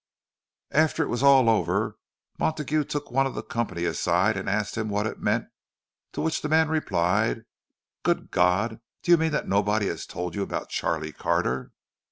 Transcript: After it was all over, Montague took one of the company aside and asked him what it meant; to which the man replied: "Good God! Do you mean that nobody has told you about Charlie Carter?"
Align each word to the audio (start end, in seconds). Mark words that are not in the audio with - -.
After 0.71 1.03
it 1.03 1.09
was 1.09 1.21
all 1.21 1.47
over, 1.47 1.99
Montague 2.39 2.85
took 2.85 3.11
one 3.11 3.27
of 3.27 3.35
the 3.35 3.43
company 3.43 3.85
aside 3.85 4.35
and 4.35 4.49
asked 4.49 4.75
him 4.75 4.89
what 4.89 5.05
it 5.05 5.19
meant; 5.21 5.45
to 6.13 6.21
which 6.21 6.41
the 6.41 6.49
man 6.49 6.69
replied: 6.69 7.43
"Good 8.01 8.31
God! 8.31 8.79
Do 9.03 9.11
you 9.11 9.17
mean 9.19 9.31
that 9.31 9.47
nobody 9.47 9.85
has 9.85 10.07
told 10.07 10.33
you 10.33 10.41
about 10.41 10.69
Charlie 10.69 11.13
Carter?" 11.13 11.71